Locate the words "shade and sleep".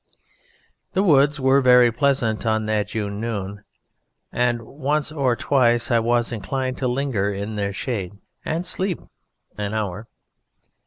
7.71-8.97